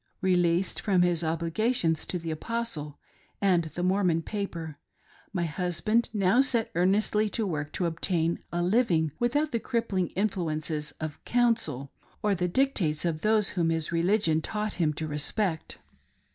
Released 0.21 0.79
from 0.79 1.03
his 1.03 1.23
obligations 1.23 2.07
to 2.07 2.17
the 2.17 2.31
Apostle 2.31 2.97
and 3.39 3.65
the 3.65 3.83
Mormon 3.83 4.23
paper, 4.23 4.79
my 5.31 5.43
husband 5.45 6.09
now 6.11 6.41
set 6.41 6.71
earnestly 6.73 7.29
to 7.29 7.45
work 7.45 7.71
to 7.73 7.85
obtain 7.85 8.39
a 8.51 8.63
living 8.63 9.11
without 9.19 9.51
the 9.51 9.59
crippling 9.59 10.07
influences 10.15 10.91
of 10.93 11.23
"counsel" 11.23 11.91
or 12.23 12.33
the 12.33 12.47
dictates 12.47 13.05
of 13.05 13.21
those 13.21 13.49
whom 13.49 13.69
his 13.69 13.91
religion 13.91 14.41
taught 14.41 14.73
him 14.81 14.91
to 14.93 15.07
respect. 15.07 15.77